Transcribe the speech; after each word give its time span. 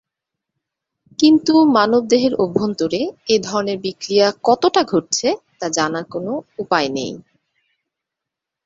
কিন্তু 1.19 1.53
মানবদেহের 1.75 2.33
অভ্যন্তরে 2.35 3.01
এ 3.27 3.35
ধরনের 3.39 3.77
বিক্রিয়া 3.79 4.27
কতটা 4.43 4.81
ঘটছে 4.83 5.27
তা 5.59 5.67
জানার 5.69 6.05
কোনো 6.13 6.31
উপায় 6.59 6.89
নেই। 6.89 7.13